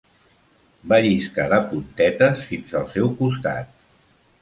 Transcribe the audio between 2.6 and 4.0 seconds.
al seu costat.